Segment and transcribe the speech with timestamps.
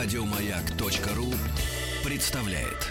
[0.00, 1.26] Радиомаяк.ру
[2.08, 2.86] представляет.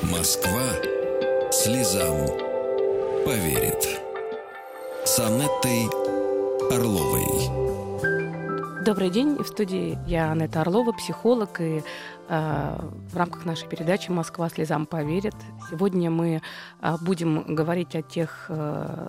[0.00, 0.60] Москва
[1.50, 2.14] слезам
[3.26, 4.00] поверит.
[5.04, 5.18] С
[6.70, 7.24] Орловой.
[8.84, 9.42] Добрый день.
[9.42, 11.60] В студии я Анетта Орлова, психолог.
[11.60, 11.82] И
[12.28, 12.78] э,
[13.10, 15.34] в рамках нашей передачи «Москва слезам поверит»
[15.68, 16.42] сегодня мы
[16.80, 19.08] э, будем говорить о тех э,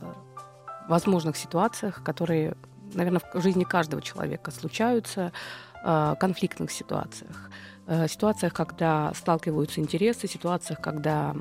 [0.90, 2.56] возможных ситуациях, которые,
[2.94, 5.32] наверное, в жизни каждого человека случаются,
[5.84, 7.50] э, конфликтных ситуациях
[7.88, 11.36] э, ситуациях, когда сталкиваются интересы, ситуациях, когда,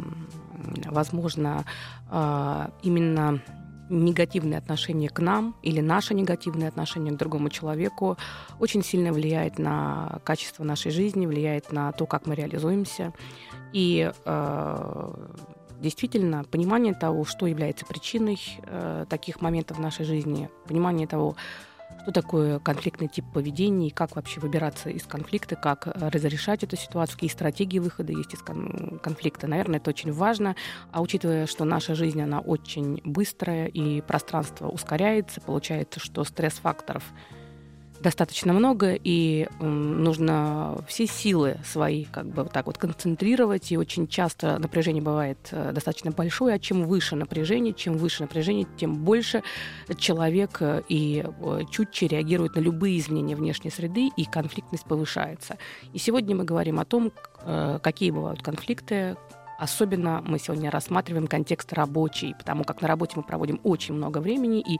[0.86, 1.64] возможно,
[2.10, 3.40] э, именно
[3.90, 8.16] негативное отношение к нам или наше негативное отношение к другому человеку
[8.58, 13.12] очень сильно влияет на качество нашей жизни, влияет на то, как мы реализуемся.
[13.72, 15.12] И э,
[15.80, 21.36] действительно понимание того, что является причиной э, таких моментов в нашей жизни, понимание того,
[22.02, 26.76] что такое конфликтный тип поведения и как вообще выбираться из конфликта, как э, разрешать эту
[26.76, 29.46] ситуацию, какие стратегии выхода есть из конфликта.
[29.46, 30.56] Наверное, это очень важно.
[30.90, 37.04] А учитывая, что наша жизнь, она очень быстрая и пространство ускоряется, получается, что стресс-факторов
[38.00, 44.06] достаточно много, и нужно все силы свои как бы вот так вот концентрировать, и очень
[44.06, 49.42] часто напряжение бывает э, достаточно большое, а чем выше напряжение, чем выше напряжение, тем больше
[49.96, 55.58] человек э, и э, чутче реагирует на любые изменения внешней среды, и конфликтность повышается.
[55.92, 57.12] И сегодня мы говорим о том,
[57.82, 59.16] какие бывают конфликты,
[59.58, 64.60] Особенно мы сегодня рассматриваем контекст рабочий, потому как на работе мы проводим очень много времени,
[64.60, 64.78] и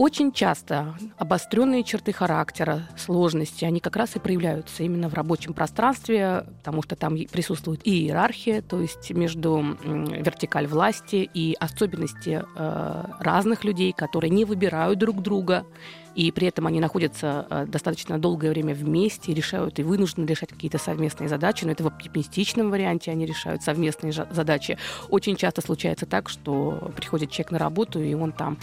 [0.00, 6.46] очень часто обостренные черты характера, сложности, они как раз и проявляются именно в рабочем пространстве,
[6.56, 13.62] потому что там присутствует и иерархия, то есть между вертикаль власти и особенности э, разных
[13.62, 15.66] людей, которые не выбирают друг друга,
[16.14, 20.78] и при этом они находятся э, достаточно долгое время вместе, решают и вынуждены решать какие-то
[20.78, 24.78] совместные задачи, но это в оптимистичном варианте они решают совместные задачи.
[25.10, 28.56] Очень часто случается так, что приходит человек на работу, и он там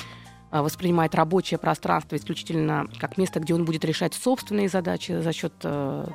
[0.52, 6.08] воспринимает рабочее пространство исключительно как место, где он будет решать собственные задачи за счет э,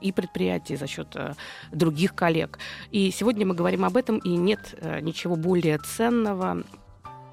[0.00, 1.34] и предприятий, за счет э,
[1.72, 2.58] других коллег.
[2.90, 6.64] И сегодня мы говорим об этом, и нет э, ничего более ценного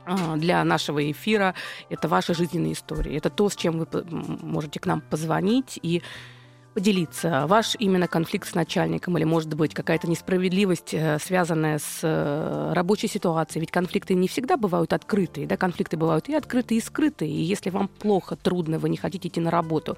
[0.05, 1.53] а, для нашего эфира.
[1.89, 3.17] Это ваши жизненные истории.
[3.17, 3.87] Это то, с чем вы
[4.41, 6.01] можете к нам позвонить и
[6.77, 7.47] поделиться.
[7.47, 13.07] Ваш именно конфликт с начальником или, может быть, какая-то несправедливость, э, связанная с э, рабочей
[13.07, 13.61] ситуацией.
[13.61, 15.47] Ведь конфликты не всегда бывают открытые.
[15.47, 15.57] Да?
[15.57, 17.31] Конфликты бывают и открытые, и скрытые.
[17.31, 19.97] И если вам плохо, трудно, вы не хотите идти на работу,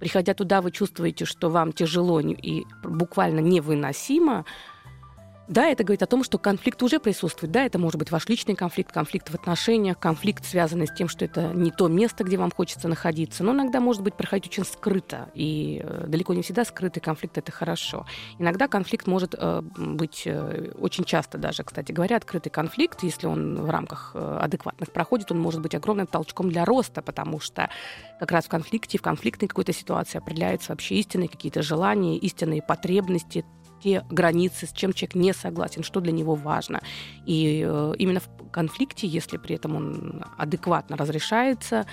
[0.00, 4.46] приходя туда, вы чувствуете, что вам тяжело и буквально невыносимо,
[5.46, 7.52] да, это говорит о том, что конфликт уже присутствует.
[7.52, 11.26] Да, это может быть ваш личный конфликт, конфликт в отношениях, конфликт, связанный с тем, что
[11.26, 13.44] это не то место, где вам хочется находиться.
[13.44, 15.28] Но иногда может быть проходить очень скрыто.
[15.34, 18.06] И э, далеко не всегда скрытый конфликт это хорошо.
[18.38, 23.60] Иногда конфликт может э, быть э, очень часто даже, кстати говоря, открытый конфликт, если он
[23.60, 27.68] в рамках адекватных проходит, он может быть огромным толчком для роста, потому что
[28.18, 33.44] как раз в конфликте, в конфликтной какой-то ситуации определяются вообще истинные какие-то желания, истинные потребности,
[33.84, 36.80] те границы, с чем человек не согласен, что для него важно.
[37.26, 41.86] И э, именно в конфликте, если при этом он адекватно разрешается,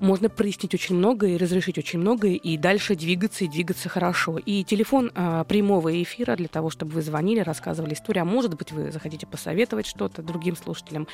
[0.00, 4.38] можно прояснить очень многое и разрешить очень многое, и дальше двигаться и двигаться хорошо.
[4.38, 8.72] И телефон э, прямого эфира для того, чтобы вы звонили, рассказывали историю, а может быть,
[8.72, 11.06] вы захотите посоветовать что-то другим слушателям.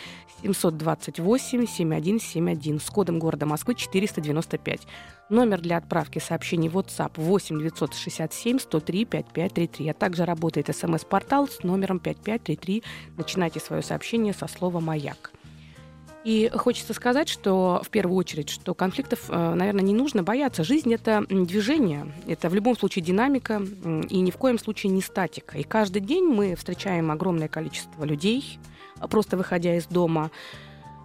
[0.42, 4.86] 728-7171 с кодом города Москвы 495.
[5.28, 9.88] Номер для отправки сообщений WhatsApp 8 967 103 5533.
[9.88, 12.82] А также работает смс-портал с номером 5533.
[13.16, 15.32] Начинайте свое сообщение со слова «Маяк».
[16.25, 20.64] И хочется сказать, что в первую очередь, что конфликтов, э, наверное, не нужно бояться.
[20.64, 23.62] Жизнь это движение, это в любом случае динамика
[24.10, 25.56] и ни в коем случае не статика.
[25.56, 28.59] И каждый день мы встречаем огромное количество людей,
[29.09, 30.30] просто выходя из дома.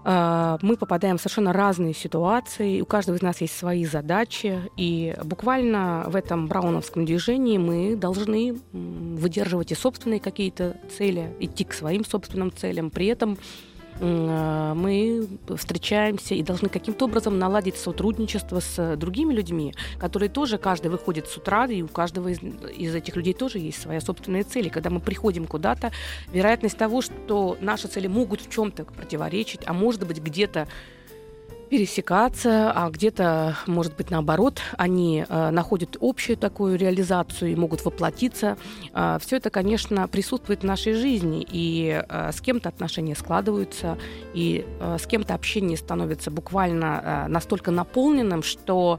[0.04, 5.16] Э, мы попадаем в совершенно разные ситуации, у каждого из нас есть свои задачи, и
[5.24, 12.04] буквально в этом брауновском движении мы должны выдерживать и собственные какие-то цели, идти к своим
[12.04, 13.38] собственным целям, при этом
[14.00, 21.27] мы встречаемся и должны каким-то образом наладить сотрудничество с другими людьми, которые тоже, каждый выходит
[21.27, 24.68] с утра, и у каждого из, из этих людей тоже есть своя собственная цель.
[24.68, 25.92] И когда мы приходим куда-то,
[26.31, 30.68] вероятность того, что наши цели могут в чем-то противоречить, а может быть где-то
[31.75, 38.57] пересекаться, а где-то, может быть, наоборот, они э, находят общую такую реализацию и могут воплотиться.
[38.94, 43.98] Э, все это, конечно, присутствует в нашей жизни, и э, с кем-то отношения складываются,
[44.33, 48.98] и э, с кем-то общение становится буквально э, настолько наполненным, что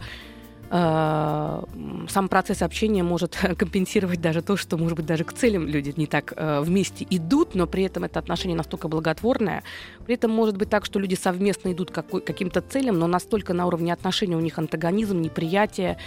[0.69, 6.07] сам процесс общения может компенсировать даже то, что, может быть, даже к целям люди не
[6.07, 9.63] так э, вместе идут, но при этом это отношение настолько благотворное.
[10.05, 13.67] При этом может быть так, что люди совместно идут к каким-то целям, но настолько на
[13.67, 15.99] уровне отношений у них антагонизм, неприятие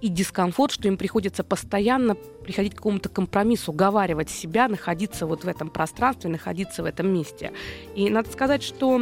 [0.00, 5.48] и дискомфорт, что им приходится постоянно приходить к какому-то компромиссу, уговаривать себя, находиться вот в
[5.48, 7.52] этом пространстве, находиться в этом месте.
[7.94, 9.00] И надо сказать, что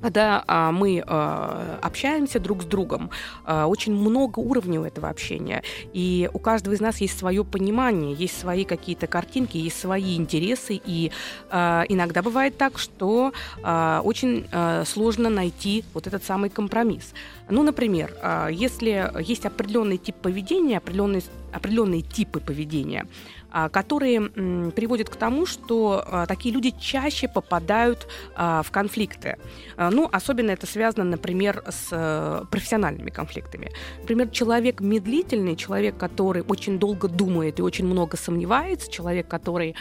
[0.00, 3.10] когда а, мы а, общаемся друг с другом,
[3.44, 5.62] а, очень много уровней у этого общения.
[5.92, 10.80] И у каждого из нас есть свое понимание, есть свои какие-то картинки, есть свои интересы.
[10.84, 11.10] И
[11.50, 17.12] а, иногда бывает так, что а, очень а, сложно найти вот этот самый компромисс.
[17.50, 21.22] Ну, например, а, если есть определенный тип поведения, определенные,
[21.52, 23.06] определенные типы поведения,
[23.50, 24.20] а, которые
[24.72, 29.36] приводят к тому, что а, такие люди чаще попадают а, в конфликты.
[29.76, 33.70] Ну, особенно это связано, например, с э, профессиональными конфликтами.
[34.00, 39.76] Например, человек медлительный, человек, который очень долго думает и очень много сомневается, человек, который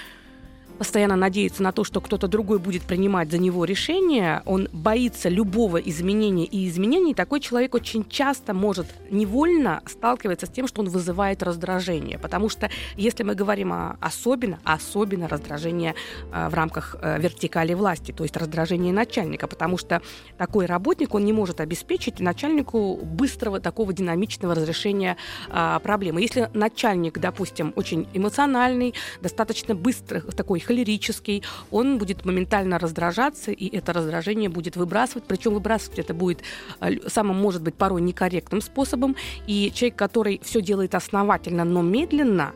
[0.77, 5.77] постоянно надеется на то, что кто-то другой будет принимать за него решение, он боится любого
[5.77, 11.43] изменения и изменений, такой человек очень часто может невольно сталкиваться с тем, что он вызывает
[11.43, 12.19] раздражение.
[12.19, 15.95] Потому что если мы говорим о особенно, особенно раздражение
[16.31, 20.01] э, в рамках э, вертикали власти, то есть раздражение начальника, потому что
[20.37, 25.17] такой работник, он не может обеспечить начальнику быстрого такого динамичного разрешения
[25.49, 26.21] э, проблемы.
[26.21, 33.93] Если начальник, допустим, очень эмоциональный, достаточно быстро такой холерический, он будет моментально раздражаться, и это
[33.93, 35.23] раздражение будет выбрасывать.
[35.27, 36.41] Причем выбрасывать это будет
[36.81, 39.15] э, самым, может быть, порой некорректным способом.
[39.47, 42.53] И человек, который все делает основательно, но медленно,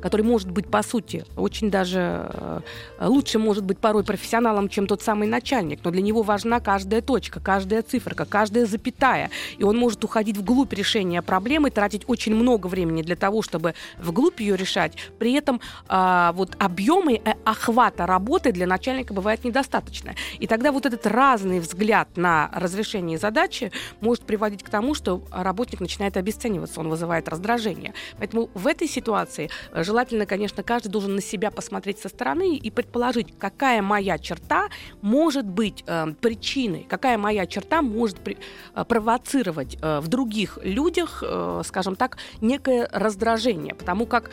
[0.00, 2.60] который может быть, по сути, очень даже э,
[3.00, 7.40] лучше может быть порой профессионалом, чем тот самый начальник, но для него важна каждая точка,
[7.40, 13.02] каждая циферка, каждая запятая, и он может уходить вглубь решения проблемы, тратить очень много времени
[13.02, 18.66] для того, чтобы вглубь ее решать, при этом а, вот объемы э, охвата работы для
[18.66, 20.14] начальника бывает недостаточно.
[20.38, 25.80] И тогда вот этот разный взгляд на разрешение задачи может приводить к тому, что работник
[25.80, 27.94] начинает обесцениваться, он вызывает раздражение.
[28.18, 32.70] Поэтому в этой ситуации э, желательно, конечно, каждый должен на себя посмотреть со стороны и
[32.70, 34.68] предположить, какая моя черта
[35.00, 38.36] может быть э, причиной, какая моя черта может при,
[38.74, 43.74] э, провоцировать э, в других людях, э, скажем так, некое раздражение.
[43.74, 44.30] Потому как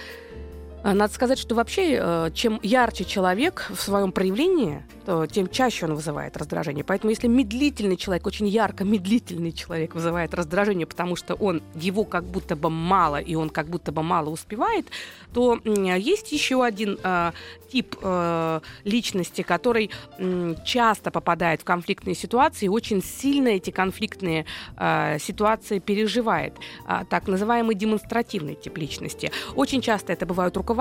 [0.93, 5.95] надо сказать, что вообще, э, чем ярче человек в своем проявлении, то тем чаще он
[5.95, 6.83] вызывает раздражение.
[6.83, 12.25] Поэтому если медлительный человек, очень ярко медлительный человек вызывает раздражение, потому что он его как
[12.25, 14.85] будто бы мало, и он как будто бы мало успевает,
[15.33, 17.31] то есть еще один э,
[17.71, 24.45] тип э, личности, который э, часто попадает в конфликтные ситуации, и очень сильно эти конфликтные
[24.77, 26.53] э, ситуации переживает.
[26.87, 29.31] Э, так называемый демонстративный тип личности.
[29.55, 30.74] Очень часто это бывают руководители,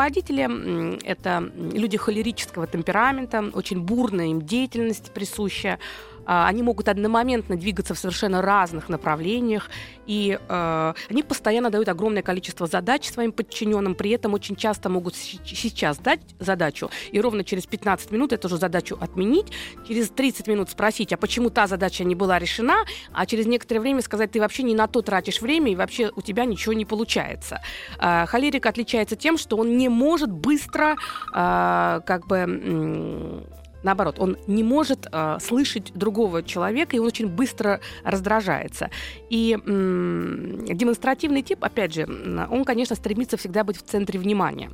[0.49, 5.79] э, это люди холерического темперамента, очень бурная им деятельность присуща.
[6.27, 9.71] А, они могут одномоментно двигаться в совершенно разных направлениях,
[10.07, 15.15] и э, они постоянно дают огромное количество задач своим подчиненным, при этом очень часто могут
[15.15, 19.53] сейчас дать задачу, и ровно через 15 минут эту же задачу отменить,
[19.87, 24.03] через 30 минут спросить, а почему та задача не была решена, а через некоторое время
[24.03, 27.61] сказать, ты вообще не на то тратишь время, и вообще у тебя ничего не получается.
[27.99, 30.97] Э, холерик отличается тем, что он не может быстро
[31.33, 33.45] э, как бы
[33.85, 38.91] наоборот, он не может э, слышать другого человека, и он очень быстро раздражается.
[39.31, 42.07] И м- демонстративный тип, опять же,
[42.51, 44.71] он, конечно, стремится всегда быть в центре внимания.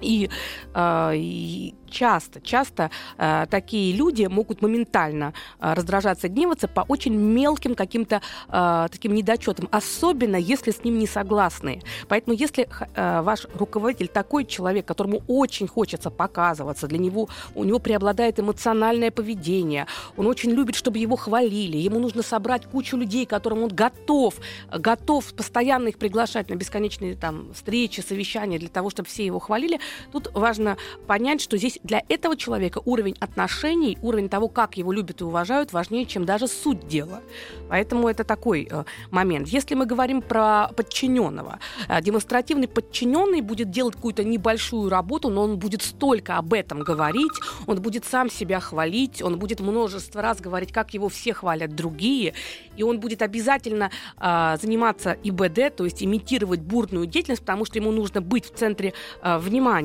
[0.00, 0.30] И,
[0.74, 7.74] э, и часто, часто э, такие люди могут моментально э, раздражаться, гневаться по очень мелким
[7.74, 11.82] каким-то таким недочетам, особенно если с ним не согласны.
[12.08, 18.40] Поэтому если ваш руководитель такой человек, которому очень хочется показываться, для него у него преобладает
[18.40, 19.86] эмоциональное поведение,
[20.16, 24.34] он очень любит, чтобы его хвалили, ему нужно собрать кучу людей, которым он готов,
[24.72, 29.80] готов постоянно их приглашать на бесконечные там встречи, совещания для того, чтобы все его хвалили,
[30.12, 30.76] Тут важно
[31.06, 35.72] понять, что здесь для этого человека уровень отношений, уровень того, как его любят и уважают,
[35.72, 37.20] важнее, чем даже суть дела.
[37.68, 39.48] Поэтому это такой э, момент.
[39.48, 45.58] Если мы говорим про подчиненного, э, демонстративный подчиненный будет делать какую-то небольшую работу, но он
[45.58, 47.32] будет столько об этом говорить,
[47.66, 52.34] он будет сам себя хвалить, он будет множество раз говорить, как его все хвалят другие,
[52.76, 57.92] и он будет обязательно э, заниматься ИБД, то есть имитировать бурную деятельность, потому что ему
[57.92, 59.77] нужно быть в центре внимания.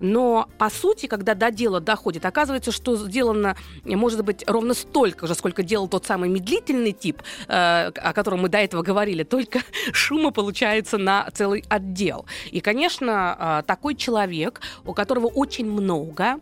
[0.00, 5.34] Но по сути, когда до дела доходит, оказывается, что сделано, может быть, ровно столько же,
[5.34, 7.52] сколько делал тот самый медлительный тип, э,
[7.94, 9.60] о котором мы до этого говорили, только
[9.92, 12.26] шума получается на целый отдел.
[12.50, 16.40] И, конечно, э, такой человек, у которого очень много,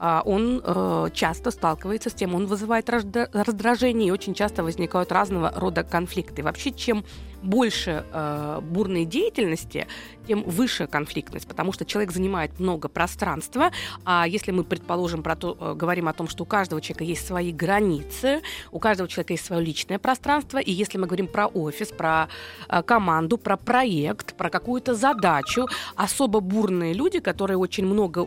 [0.00, 5.52] а, он э, часто сталкивается с тем, он вызывает раздражение, и очень часто возникают разного
[5.56, 6.42] рода конфликты.
[6.42, 7.04] Вообще, чем
[7.42, 9.86] больше э, бурной деятельности,
[10.26, 13.72] тем выше конфликтность, потому что человек занимает много пространства,
[14.04, 17.26] а если мы, предположим, про то, э, говорим о том, что у каждого человека есть
[17.26, 21.88] свои границы, у каждого человека есть свое личное пространство, и если мы говорим про офис,
[21.88, 22.28] про
[22.68, 25.66] э, команду, про проект, про какую-то задачу,
[25.96, 28.26] особо бурные люди, которые очень много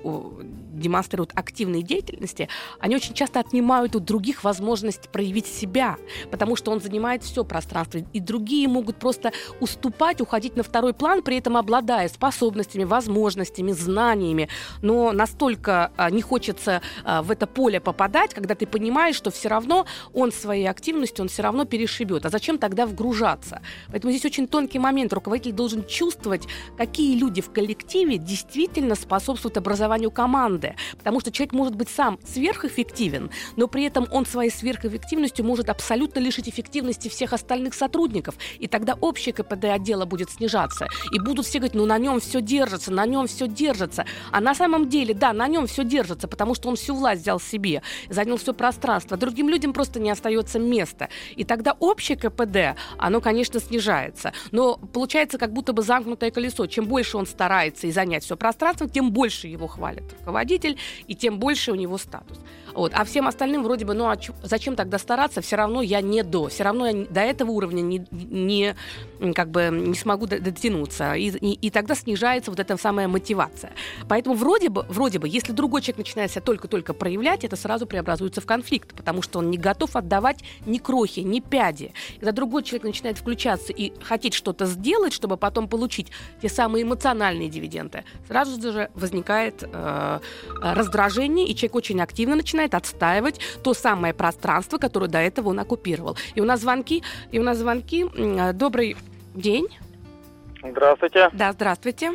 [0.82, 2.50] демонстрируют активной деятельности,
[2.80, 5.98] они очень часто отнимают у других возможность проявить себя,
[6.32, 11.24] потому что он занимает все пространство, и другие могут просто уступать, уходить на второй план,
[11.24, 14.48] при этом обладая способностями, возможностями, знаниями.
[14.82, 19.50] Но настолько а, не хочется а, в это поле попадать, когда ты понимаешь, что все
[19.50, 22.26] равно он своей активностью, он все равно перешибет.
[22.26, 23.62] А зачем тогда вгружаться?
[23.90, 25.12] Поэтому здесь очень тонкий момент.
[25.14, 30.76] Руководитель должен чувствовать, какие люди в коллективе действительно способствуют образованию команды.
[30.98, 36.20] Потому что человек может быть сам сверхэффективен, но при этом он своей сверхэффективностью может абсолютно
[36.20, 38.36] лишить эффективности всех остальных сотрудников.
[38.60, 40.88] И тогда тогда общее КПД отдела будет снижаться.
[41.12, 44.06] И будут все говорить, ну на нем все держится, на нем все держится.
[44.32, 47.40] А на самом деле, да, на нем все держится, потому что он всю власть взял
[47.40, 49.18] себе, занял все пространство.
[49.18, 51.10] Другим людям просто не остается места.
[51.36, 54.34] И тогда общее КПД, оно, конечно, снижается.
[54.52, 56.68] Но получается как будто бы замкнутое колесо.
[56.68, 61.40] Чем больше он старается и занять все пространство, тем больше его хвалит руководитель, и тем
[61.40, 62.40] больше у него статус.
[62.74, 62.94] Вот.
[62.96, 65.42] А всем остальным вроде бы, ну а чё, зачем тогда стараться?
[65.42, 66.48] Все равно я не до.
[66.48, 68.76] Все равно я до этого уровня не, не,
[69.34, 71.14] как бы не смогу дотянуться.
[71.14, 73.72] И, и, и тогда снижается вот эта самая мотивация.
[74.08, 78.42] Поэтому вроде бы, вроде бы, если другой человек начинает себя только-только проявлять, это сразу преобразуется
[78.42, 81.94] в конфликт, потому что он не готов отдавать ни крохи, ни пяди.
[82.20, 86.08] Когда другой человек начинает включаться и хотеть что-то сделать, чтобы потом получить
[86.42, 90.20] те самые эмоциональные дивиденды, сразу же возникает э,
[90.62, 96.18] раздражение, и человек очень активно начинает отстаивать то самое пространство, которое до этого он оккупировал.
[96.36, 98.06] И у нас звонки, и у нас звонки.
[98.54, 98.96] Добрый
[99.34, 99.68] день.
[100.64, 101.30] Здравствуйте.
[101.34, 102.12] Да, здравствуйте.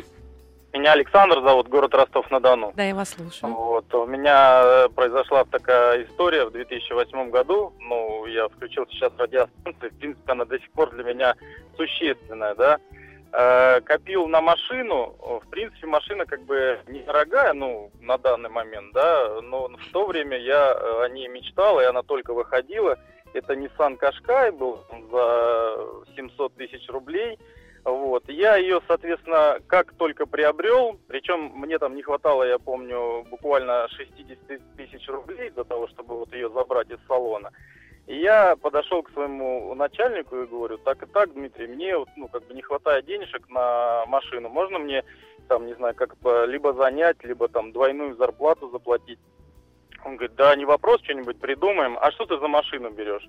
[0.73, 2.73] Меня Александр зовут, город Ростов-на-Дону.
[2.75, 3.53] Да, я вас слушаю.
[3.53, 7.73] Вот, у меня э, произошла такая история в 2008 году.
[7.79, 11.35] Ну, я включил сейчас радиостанцию, в принципе, она до сих пор для меня
[11.77, 12.77] существенная, да.
[13.33, 19.41] Э, копил на машину, в принципе, машина как бы недорогая, ну, на данный момент, да,
[19.41, 22.97] но в то время я э, о ней мечтал, и она только выходила.
[23.33, 24.81] Это Nissan Qashqai был
[25.11, 25.75] за
[26.15, 27.37] 700 тысяч рублей.
[27.83, 28.27] Вот.
[28.27, 34.75] Я ее, соответственно, как только приобрел, причем мне там не хватало, я помню, буквально 60
[34.75, 37.51] тысяч рублей для того, чтобы вот ее забрать из салона.
[38.07, 42.45] И я подошел к своему начальнику и говорю, так и так, Дмитрий, мне ну, как
[42.47, 45.03] бы не хватает денежек на машину, можно мне
[45.47, 49.19] там, не знаю, как бы либо занять, либо там двойную зарплату заплатить.
[50.05, 51.97] Он говорит, да, не вопрос, что-нибудь придумаем.
[51.99, 53.27] А что ты за машину берешь?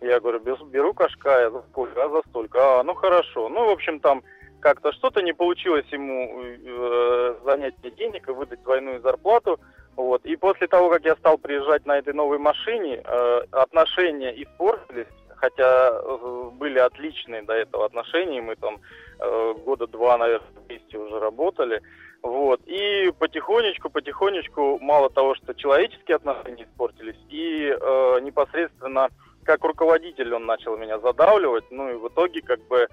[0.00, 2.80] Я говорю, беру Кашкая за сколько, а за столько.
[2.80, 3.48] А, ну хорошо.
[3.48, 4.22] Ну, в общем, там
[4.60, 9.60] как-то что-то не получилось ему э, занять мне денег и выдать двойную зарплату.
[9.96, 10.24] Вот.
[10.26, 15.90] И после того, как я стал приезжать на этой новой машине, э, отношения испортились, хотя
[15.90, 18.78] э, были отличные до этого отношения, мы там
[19.18, 21.80] э, года два, наверное, вместе уже работали.
[22.22, 22.60] Вот.
[22.66, 29.08] И потихонечку, потихонечку, мало того, что человеческие отношения испортились, и э, непосредственно
[29.44, 31.64] как руководитель он начал меня задавливать.
[31.70, 32.88] Ну и в итоге как бы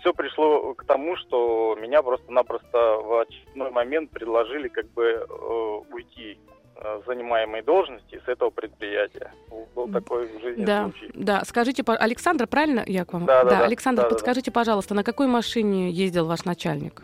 [0.00, 6.38] все пришло к тому, что меня просто-напросто в очередной момент предложили как бы э, уйти
[6.76, 9.32] э, занимаемой должности с этого предприятия.
[9.74, 11.10] Был такой в жизни да, случай.
[11.14, 13.26] Да, скажите, Александр, правильно я к вам?
[13.26, 14.54] Да, да, да, Александр, да, подскажите, да.
[14.54, 17.02] пожалуйста, на какой машине ездил ваш начальник?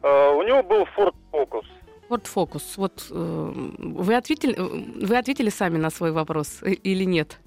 [0.00, 1.64] Uh, у него был Ford Focus.
[2.08, 2.62] Ford Focus.
[2.76, 4.56] Вот э, вы ответили,
[5.04, 7.38] вы ответили сами на свой вопрос или нет?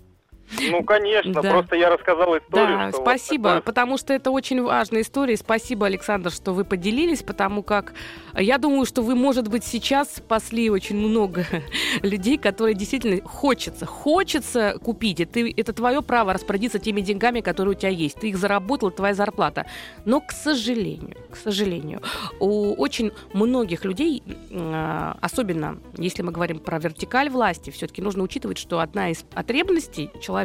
[0.59, 1.49] Ну, конечно, да.
[1.49, 2.77] просто я рассказал историю.
[2.77, 3.61] Да, спасибо, вот такое...
[3.61, 5.37] потому что это очень важная история.
[5.37, 7.93] Спасибо, Александр, что вы поделились, потому как
[8.35, 11.45] я думаю, что вы, может быть, сейчас спасли очень много
[12.01, 15.19] людей, которые действительно хочется, хочется купить.
[15.19, 18.19] И ты, это твое право распорядиться теми деньгами, которые у тебя есть.
[18.19, 19.65] Ты их заработал, твоя зарплата.
[20.05, 22.01] Но, к сожалению, к сожалению,
[22.39, 28.57] у очень многих людей, а, особенно если мы говорим про вертикаль власти, все-таки нужно учитывать,
[28.57, 30.40] что одна из потребностей человека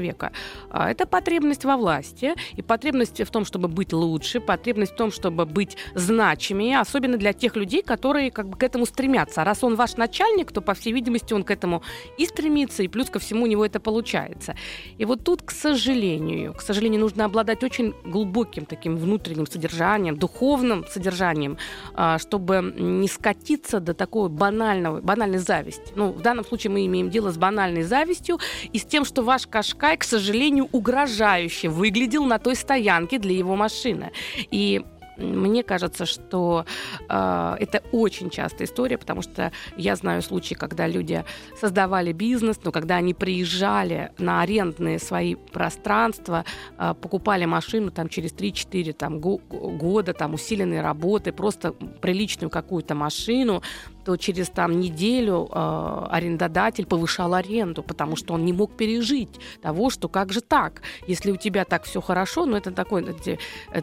[0.71, 5.11] а,– это потребность во власти и потребность в том, чтобы быть лучше, потребность в том,
[5.11, 9.45] чтобы быть значимее, особенно для тех людей, которые как бы к этому стремятся.
[9.45, 11.83] Раз он ваш начальник, то, по всей видимости, он к этому
[12.19, 14.57] и стремится, и плюс ко всему у него это получается.
[14.99, 20.85] И вот тут, к сожалению, к сожалению, нужно обладать очень глубоким таким внутренним содержанием, духовным
[20.89, 21.59] содержанием,
[21.95, 25.93] а, чтобы не скатиться до такой банального, банальной зависти.
[25.95, 28.39] Ну, в данном случае мы имеем дело с банальной завистью
[28.73, 33.57] и с тем, что ваш Кашкай, к сожалению, угрожающе выглядел на той стоянке для его
[33.57, 34.11] машины.
[34.51, 34.83] И
[35.19, 36.67] мне кажется, что
[37.09, 41.25] э, это очень частая история, потому что я знаю случаи, когда люди
[41.59, 46.45] создавали бизнес, но когда они приезжали на арендные свои пространства,
[46.79, 52.95] э, покупали машину там через 3-4 там, го- года, там усиленной работы, просто приличную какую-то
[52.95, 53.63] машину,
[54.07, 59.91] то через там неделю э, арендодатель повышал аренду, потому что он не мог пережить того,
[59.91, 63.37] что как же так, если у тебя так все хорошо, ну это такой, это,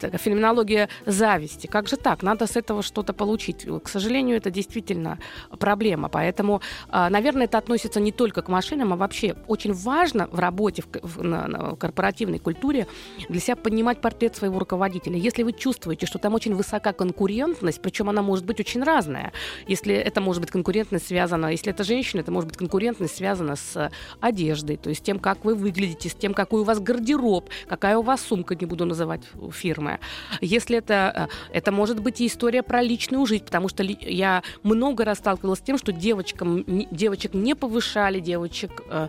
[0.08, 3.68] это феноменология зависти, как же так, надо с этого что-то получить.
[3.84, 5.20] К сожалению, это действительно
[5.60, 10.40] проблема, поэтому, э, наверное, это относится не только к машинам, а вообще очень важно в
[10.40, 12.88] работе, в, в, на, на корпоративной культуре
[13.28, 15.18] для себя понимать портрет своего руководителя.
[15.18, 19.34] Если вы чувствуете, что там очень высока конкурентность, причем она может быть очень разная,
[19.68, 23.92] если это может быть конкурентность связана, если это женщина, это может быть конкурентность связана с
[24.22, 28.04] одеждой, то есть тем, как вы выглядите, с тем, какой у вас гардероб, какая у
[28.04, 30.00] вас сумка, не буду называть фирмы.
[30.40, 35.04] Если это, э, это может быть и история про личную жизнь, потому что я много
[35.04, 39.08] раз сталкивалась с тем, что девочкам, девочек не повышали, девочек э,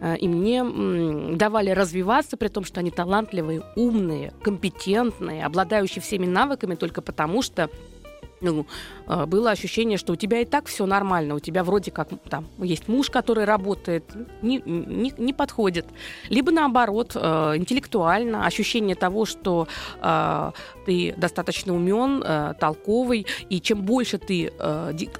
[0.00, 6.76] э, им не давали развиваться, при том, что они талантливые, умные, компетентные, обладающие всеми навыками
[6.76, 7.68] только потому, что
[8.40, 8.66] ну,
[9.06, 12.46] а, было ощущение, что у тебя и так все нормально, у тебя вроде как там
[12.58, 14.04] есть муж, который работает,
[14.42, 15.86] не, не, не подходит.
[16.28, 19.66] Либо наоборот, э, интеллектуально, ощущение того, что
[20.00, 20.52] э,
[20.86, 24.52] ты достаточно умен, э, толковый, и чем больше ты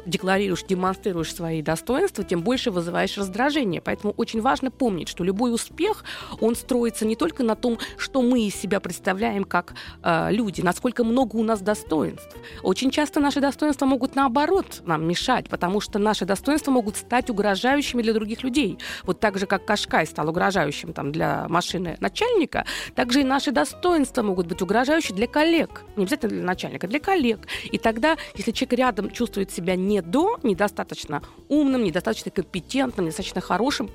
[0.06, 3.80] декларируешь, демонстрируешь свои достоинства, тем больше вызываешь раздражение.
[3.80, 6.04] Поэтому очень важно помнить, что любой успех,
[6.40, 11.36] он строится не только на том, что мы из себя представляем как люди, насколько много
[11.36, 12.36] у нас достоинств.
[12.62, 18.02] Очень часто наши достоинства могут наоборот нам мешать, потому что наши достоинства могут стать угрожающими
[18.02, 18.78] для других людей.
[19.04, 22.64] Вот так же, как Кашкай стал угрожающим там, для машины начальника,
[22.94, 25.82] так же и наши достоинства могут быть угрожающими для коллег.
[25.96, 27.40] Не обязательно для начальника, для коллег.
[27.64, 33.90] И тогда, если человек рядом чувствует себя не до, недостаточно умным, недостаточно компетентным, недостаточно хорошим,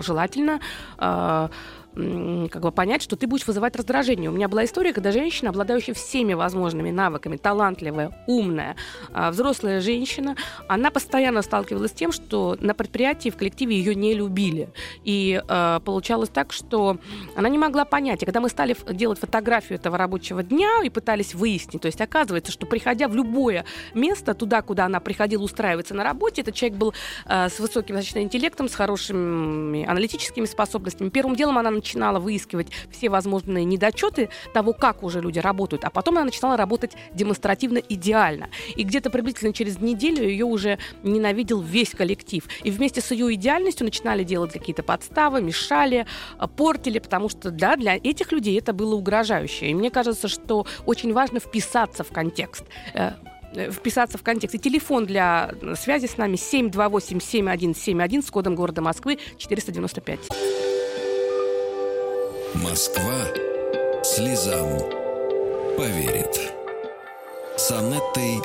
[0.00, 0.60] желательно
[0.98, 1.48] э,
[1.94, 4.30] как бы понять, что ты будешь вызывать раздражение.
[4.30, 8.76] У меня была история, когда женщина, обладающая всеми возможными навыками, талантливая, умная,
[9.12, 10.36] а, взрослая женщина,
[10.68, 14.70] она постоянно сталкивалась с тем, что на предприятии, в коллективе ее не любили.
[15.04, 16.98] И э, получалось так, что
[17.36, 18.22] она не могла понять.
[18.22, 22.52] И когда мы стали делать фотографию этого рабочего дня и пытались выяснить, то есть оказывается,
[22.52, 26.94] что приходя в любое место, туда, куда она приходила устраиваться на работе, этот человек был
[27.26, 31.10] э, с высоким достаточно интеллектом, с хорошими аналитическими способностями.
[31.10, 36.16] Первым делом она начинала выискивать все возможные недочеты того, как уже люди работают, а потом
[36.16, 38.48] она начинала работать демонстративно идеально.
[38.76, 42.46] И где-то приблизительно через неделю ее уже ненавидел весь коллектив.
[42.62, 46.06] И вместе с ее идеальностью начинали делать какие-то подставы, мешали,
[46.38, 49.66] э, портили, потому что да, для этих людей это было угрожающе.
[49.66, 52.64] И мне кажется, что очень важно вписаться в контекст
[52.94, 53.10] э,
[53.54, 54.54] э, вписаться в контекст.
[54.54, 60.81] И телефон для связи с нами 728-7171 с кодом города Москвы 495.
[62.54, 63.24] Москва
[64.04, 64.78] слезам
[65.76, 66.52] поверит.
[67.56, 68.38] С Анеттой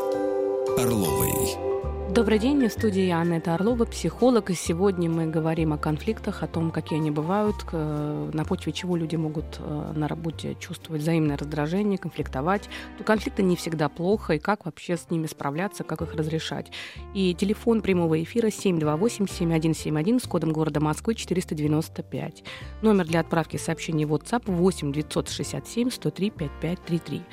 [0.78, 1.77] Орловой.
[2.10, 4.50] Добрый день, в студии Анна Орлова, психолог.
[4.50, 9.18] И сегодня мы говорим о конфликтах, о том, какие они бывают, на почве чего люди
[9.18, 12.70] могут э, на работе чувствовать взаимное раздражение, конфликтовать.
[12.98, 16.72] То конфликты не всегда плохо, и как вообще с ними справляться, как их разрешать.
[17.14, 22.44] И телефон прямого эфира 728-7171 с кодом города Москвы 495.
[22.82, 27.24] Номер для отправки сообщений в WhatsApp 8 967 103 5533.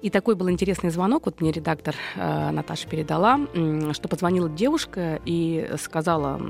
[0.00, 1.26] И такой был интересный звонок.
[1.26, 3.40] Вот мне редактор э, Наташа передала,
[3.92, 6.40] что позвонила девушка и сказала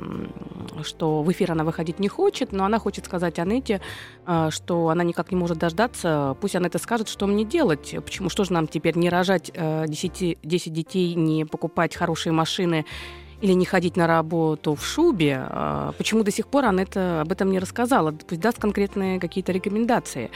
[0.85, 3.81] что в эфир она выходить не хочет, но она хочет сказать Анете,
[4.27, 6.37] э, что она никак не может дождаться.
[6.41, 7.95] Пусть Анетта скажет, что мне делать.
[8.05, 8.29] Почему?
[8.29, 12.85] Что же нам теперь не рожать 10, 10 детей, не покупать хорошие машины
[13.41, 17.31] или не ходить на работу в шубе, а почему до сих пор она это, об
[17.31, 18.13] этом не рассказала?
[18.13, 20.31] Пусть даст конкретные какие-то рекомендации.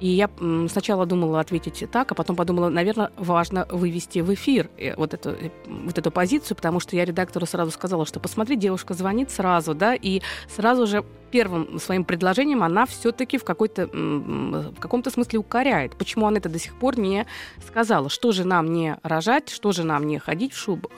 [0.00, 0.30] И я
[0.68, 5.30] сначала думала ответить так, а потом подумала, наверное, важно вывести в эфир э, вот эту,
[5.30, 9.74] э, вот эту позицию, потому что я редактору сразу сказала, что посмотри, девушка звонит сразу,
[9.74, 15.96] да, и сразу же первым своим предложением она все-таки в, какой-то, в каком-то смысле укоряет.
[15.96, 17.26] Почему она это до сих пор не
[17.66, 18.08] сказала?
[18.08, 20.92] Что же нам не рожать, что же нам не ходить в шубах?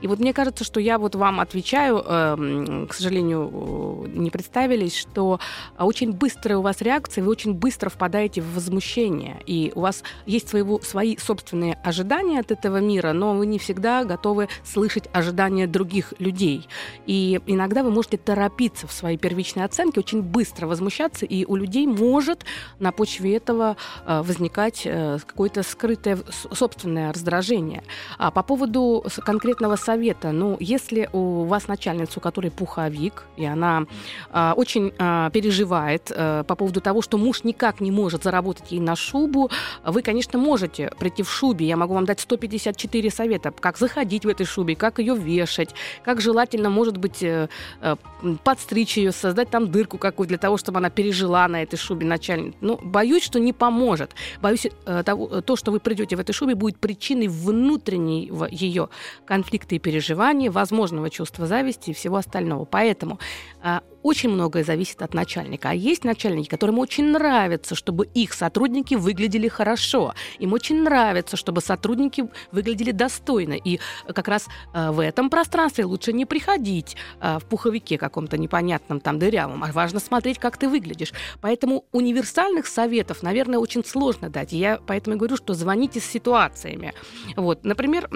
[0.00, 5.40] И вот мне кажется, что я вот вам отвечаю, э, к сожалению, не представились, что
[5.78, 10.48] очень быстрая у вас реакция, вы очень быстро впадаете в возмущение, и у вас есть
[10.48, 16.14] своего, свои собственные ожидания от этого мира, но вы не всегда готовы слышать ожидания других
[16.18, 16.68] людей.
[17.06, 21.86] И иногда вы можете торопиться в своей первичной оценке, очень быстро возмущаться, и у людей
[21.86, 22.44] может
[22.78, 26.18] на почве этого э, возникать э, какое-то скрытое
[26.52, 27.82] собственное раздражение.
[28.18, 30.30] А по поводу конкретного совета.
[30.30, 33.86] Ну, если у вас начальница, у которой пуховик, и она
[34.32, 38.80] э, очень э, переживает э, по поводу того, что муж никак не может заработать ей
[38.80, 39.50] на шубу,
[39.84, 41.66] вы, конечно, можете прийти в шубе.
[41.66, 45.74] Я могу вам дать 154 совета, как заходить в этой шубе, как ее вешать,
[46.04, 47.48] как желательно, может быть, э,
[47.82, 47.96] э,
[48.44, 52.54] подстричь ее, создать там дырку какую для того, чтобы она пережила на этой шубе начальник.
[52.60, 54.14] Ну, боюсь, что не поможет.
[54.40, 58.88] Боюсь, э, того, то, что вы придете в этой шубе, будет причиной внутренней ее
[59.26, 62.64] конфликта и переживаний, возможного чувства зависти и всего остального.
[62.64, 63.18] Поэтому
[63.62, 65.70] а, очень многое зависит от начальника.
[65.70, 70.14] А есть начальники, которым очень нравится, чтобы их сотрудники выглядели хорошо.
[70.38, 73.54] Им очень нравится, чтобы сотрудники выглядели достойно.
[73.54, 79.00] И как раз э, в этом пространстве лучше не приходить э, в пуховике каком-то непонятном,
[79.00, 81.12] там, дырявом, а важно смотреть, как ты выглядишь.
[81.40, 84.52] Поэтому универсальных советов, наверное, очень сложно дать.
[84.52, 86.94] Я поэтому говорю, что звоните с ситуациями.
[87.36, 88.08] Вот, например,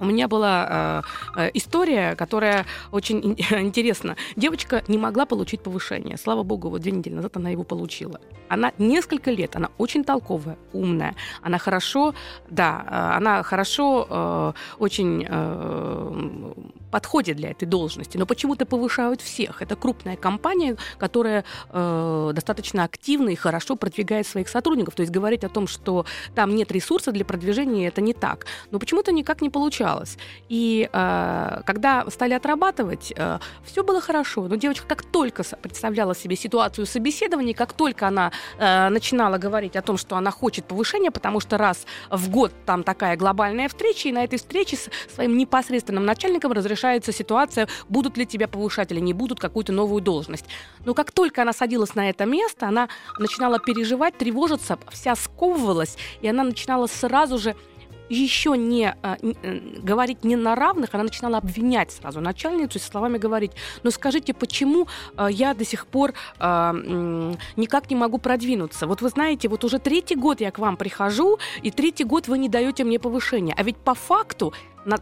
[0.00, 1.02] у меня была
[1.36, 4.16] э, история, которая очень интересна.
[4.36, 6.16] Девочка не могла получить повышение.
[6.16, 8.20] Слава богу, вот две недели назад она его получила.
[8.48, 11.14] Она несколько лет, она очень толковая, умная.
[11.42, 12.14] Она хорошо,
[12.50, 16.52] да, э, она хорошо, э, очень э,
[16.90, 18.18] подходит для этой должности.
[18.18, 19.62] Но почему-то повышают всех.
[19.62, 24.94] Это крупная компания, которая э, достаточно активно и хорошо продвигает своих сотрудников.
[24.94, 26.04] То есть говорить о том, что
[26.34, 28.46] там нет ресурса для продвижения, это не так.
[28.72, 30.16] Но почему-то никак не получается получалось.
[30.48, 34.48] И э, когда стали отрабатывать, э, все было хорошо.
[34.48, 39.82] Но девочка как только представляла себе ситуацию собеседования, как только она э, начинала говорить о
[39.82, 44.12] том, что она хочет повышения, потому что раз в год там такая глобальная встреча, и
[44.12, 49.12] на этой встрече с своим непосредственным начальником разрешается ситуация, будут ли тебя повышать или не
[49.12, 50.46] будут какую-то новую должность.
[50.84, 56.28] Но как только она садилась на это место, она начинала переживать, тревожиться, вся сковывалась, и
[56.28, 57.54] она начинала сразу же
[58.08, 63.18] еще не а, э, говорить не на равных, она начинала обвинять сразу начальницу и словами
[63.18, 64.86] говорить, ну скажите, почему
[65.16, 68.86] э, я до сих пор э, никак не могу продвинуться?
[68.86, 72.38] Вот вы знаете, вот уже третий год я к вам прихожу, и третий год вы
[72.38, 73.54] не даете мне повышения.
[73.56, 74.52] А ведь по факту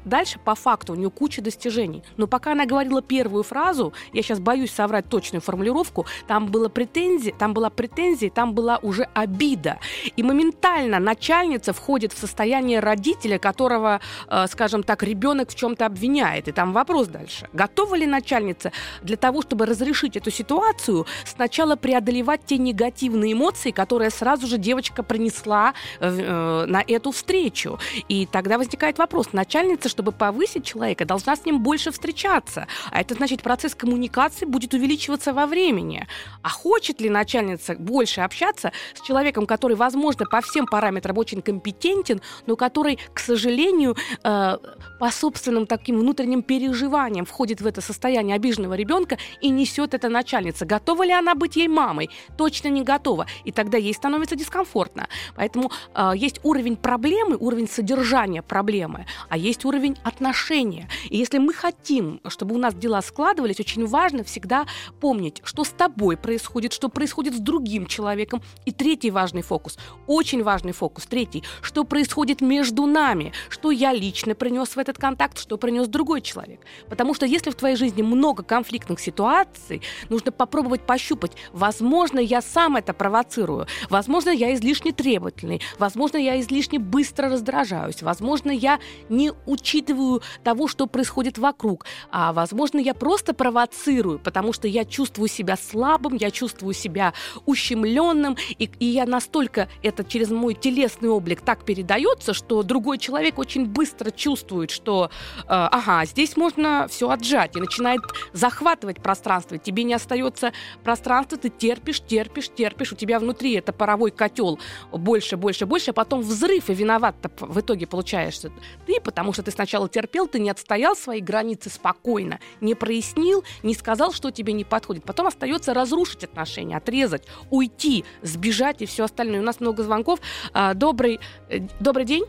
[0.05, 2.03] дальше по факту у нее куча достижений.
[2.17, 7.35] Но пока она говорила первую фразу, я сейчас боюсь соврать точную формулировку, там была претензия,
[7.39, 9.79] там была претензия, там была уже обида.
[10.17, 16.49] И моментально начальница входит в состояние родителя, которого, э, скажем так, ребенок в чем-то обвиняет.
[16.49, 17.49] И там вопрос дальше.
[17.53, 24.11] Готова ли начальница для того, чтобы разрешить эту ситуацию, сначала преодолевать те негативные эмоции, которые
[24.11, 27.79] сразу же девочка принесла э, на эту встречу?
[28.09, 32.67] И тогда возникает вопрос, начальница начальница, чтобы повысить человека, должна с ним больше встречаться.
[32.91, 36.07] А это значит, процесс коммуникации будет увеличиваться во времени.
[36.43, 42.21] А хочет ли начальница больше общаться с человеком, который, возможно, по всем параметрам очень компетентен,
[42.47, 44.59] но который, к сожалению, э,
[44.99, 50.67] по собственным таким внутренним переживаниям входит в это состояние обиженного ребенка и несет это начальница.
[50.67, 52.11] Готова ли она быть ей мамой?
[52.37, 53.27] Точно не готова.
[53.45, 55.09] И тогда ей становится дискомфортно.
[55.35, 60.89] Поэтому э, есть уровень проблемы, уровень содержания проблемы, а есть есть уровень отношения.
[61.11, 64.67] И если мы хотим, чтобы у нас дела складывались, очень важно всегда
[65.01, 68.43] помнить, что с тобой происходит, что происходит с другим человеком.
[68.67, 74.35] И третий важный фокус, очень важный фокус, третий, что происходит между нами, что я лично
[74.35, 76.61] принес в этот контакт, что принес другой человек.
[76.89, 81.33] Потому что если в твоей жизни много конфликтных ситуаций, нужно попробовать пощупать.
[81.53, 83.67] Возможно, я сам это провоцирую.
[83.91, 85.61] Возможно, я излишне требовательный.
[85.79, 88.03] Возможно, я излишне быстро раздражаюсь.
[88.03, 91.85] Возможно, я не учитываю того, что происходит вокруг.
[92.11, 97.13] А, возможно, я просто провоцирую, потому что я чувствую себя слабым, я чувствую себя
[97.47, 103.39] ущемленным, и, и я настолько это через мой телесный облик так передается, что другой человек
[103.39, 108.01] очень быстро чувствует, что, э, ага, здесь можно все отжать, и начинает
[108.33, 109.59] захватывать пространство.
[109.59, 114.59] Тебе не остается пространства, ты терпишь, терпишь, терпишь, у тебя внутри это паровой котел
[114.91, 118.51] больше, больше, больше, а потом взрыв, и виноват в итоге получаешься
[118.87, 123.75] ты, потому что ты сначала терпел, ты не отстоял свои границы спокойно, не прояснил, не
[123.75, 125.05] сказал, что тебе не подходит.
[125.05, 129.41] Потом остается разрушить отношения, отрезать, уйти, сбежать и все остальное.
[129.41, 130.21] У нас много звонков.
[130.53, 132.25] А, добрый, э, добрый день.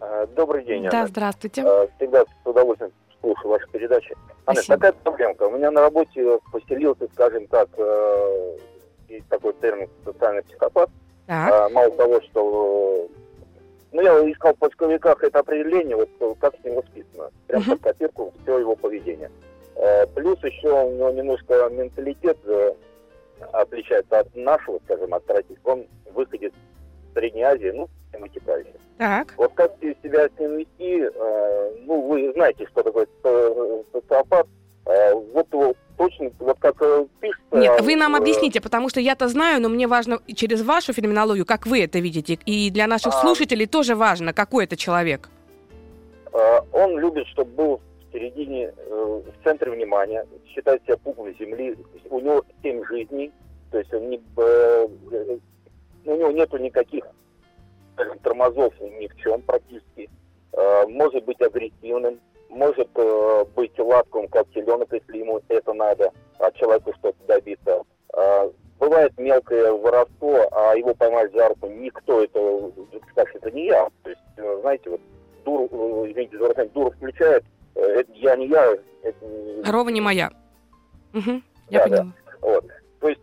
[0.00, 1.62] А, добрый день, Да, здравствуйте.
[1.62, 4.14] А, всегда с удовольствием слушаю ваши передачи.
[4.46, 4.76] Анна, Спасибо.
[4.76, 5.42] такая проблемка.
[5.44, 8.58] У меня на работе поселился, скажем так, э,
[9.08, 10.90] есть такой термин социальный психопат.
[11.26, 11.72] Так.
[11.72, 13.08] Мало того, что...
[13.94, 17.30] Ну, я искал в поисковиках это определение, вот э, как с ним восписано.
[17.46, 17.70] Прям Мгм.
[17.70, 19.30] под копирку все его поведение.
[19.76, 22.72] Э, Плюс еще у него немножко менталитет э,
[23.52, 25.72] отличается от нашего, скажем, от российского.
[25.74, 28.74] Он выходит из Средней Азии, ну, и вытекающий.
[28.98, 29.32] Так.
[29.36, 31.08] Вот как себя с ним вести,
[31.86, 34.46] ну, вы знаете, что такое со- социопат.
[34.84, 36.76] Вот его точно, вот как
[37.20, 37.42] пишется...
[37.52, 41.46] Нет, вы нам э, объясните, потому что я-то знаю, но мне важно через вашу феноменологию,
[41.46, 42.38] как вы это видите.
[42.46, 43.20] И для наших А.
[43.20, 45.28] слушателей тоже важно, какой это человек.
[46.32, 51.76] э, Он любит, чтобы был в середине, э, в центре внимания, считает себя пуговой земли.
[52.10, 53.32] У него семь жизней,
[53.70, 57.04] то есть он не, у него нету никаких
[58.22, 60.08] тормозов ни в чем практически.
[60.88, 62.20] Может быть агрессивным,
[62.54, 67.82] может э, быть ласковым, как теленок, если ему это надо, от человека что-то добиться.
[68.16, 72.70] Э, Бывает мелкое воровство, а его поймать за руку никто, это,
[73.12, 73.88] скажет, это не я.
[74.02, 75.00] То есть, э, знаете, вот
[75.44, 77.44] дур, э, извините за выражение, дуру включает,
[77.76, 80.30] э, это я не я, это не- Рова не моя.
[81.12, 81.96] Мгм, я Да, да.
[81.96, 82.12] поняла.
[82.42, 82.64] вот.
[83.00, 83.20] То есть,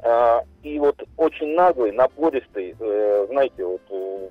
[0.00, 4.28] а, и вот очень наглый, напористый, э, знаете, вот, э,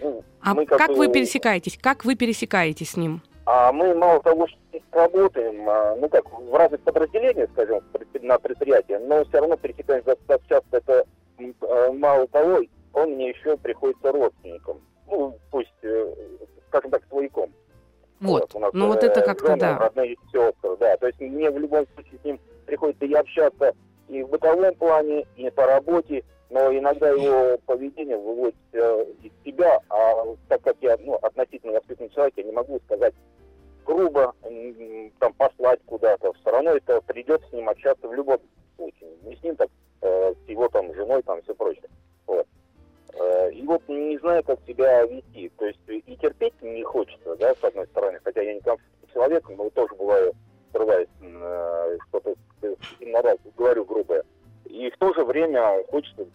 [0.00, 1.76] ну, А как, бы- вы пересекаетесь?
[1.76, 3.20] Как вы пересекаетесь с ним?
[3.46, 4.58] А мы мало того, что
[4.90, 7.80] работаем, а, ну как, в разных подразделениях, скажем,
[8.20, 10.76] на предприятии, но все равно достаточно часто.
[10.76, 11.06] Это
[11.38, 14.80] э, мало того, он мне еще приходится родственником.
[15.08, 16.14] Ну, пусть, э,
[16.68, 17.52] скажем так, свояком.
[18.20, 18.52] Вот.
[18.54, 19.78] нас, Ну вот э, это как-то да.
[19.78, 20.96] Родные сестры, да.
[20.96, 23.74] То есть мне в любом случае с ним приходится и общаться
[24.08, 29.80] и в бытовом плане, и по работе, но иногда его поведение выводит э, из себя,
[29.90, 33.14] а так как я ну, относительно воспитанный человек, я не могу сказать
[33.86, 34.34] грубо,
[35.18, 36.32] там, послать куда-то.
[36.34, 38.38] Все равно это придется с ним общаться в любом
[38.76, 39.10] случае.
[39.22, 39.70] Не с ним, так
[40.02, 41.88] э, с его там женой, там все прочее.
[42.26, 42.46] Вот.
[43.14, 45.48] Э, И вот не знаю, как себя вести.
[45.56, 49.48] То есть и терпеть не хочется, да, с одной стороны, хотя я не конфликтный человек,
[49.48, 50.32] но тоже бываю,
[50.72, 52.74] срываюсь, э, что-то э,
[53.56, 54.24] говорю грубое.
[55.06, 56.26] То же время хочется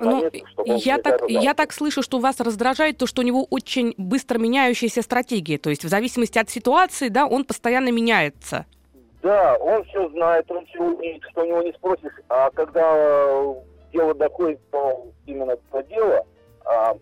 [0.00, 0.30] на
[0.66, 4.38] Ну, я так, я так слышу, что вас раздражает то, что у него очень быстро
[4.38, 5.58] меняющаяся стратегия.
[5.58, 8.66] То есть в зависимости от ситуации, да, он постоянно меняется.
[9.22, 12.12] Да, он все знает, он все умеет, что у него не спросишь.
[12.28, 13.54] А когда э,
[13.92, 16.24] дело доходит до именно до дела,
[16.64, 16.96] а,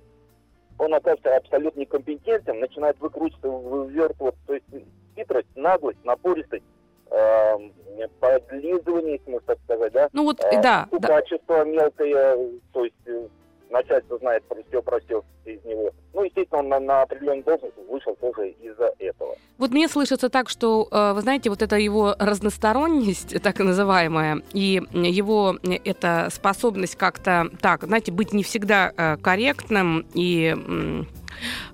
[0.78, 4.66] он оказывается абсолютно некомпетентным, начинает выкручиваться, вывертывать, то есть
[5.14, 6.64] хитрость, наглость, напористость,
[7.10, 10.08] э, подлизывание, если можно так сказать, да?
[10.12, 11.08] Ну вот, А, да, да.
[11.08, 12.38] Качество мелкое,
[12.72, 13.26] то есть э,
[13.70, 15.90] начальство знает про все, про все из него.
[16.14, 19.36] Ну, естественно, он на, на определенную должность вышел тоже из-за этого.
[19.58, 24.82] Вот мне слышится так, что, э, вы знаете, вот эта его разносторонность, так называемая, и
[24.92, 30.56] его э, эта способность как-то, так, знаете, быть не всегда э, корректным и...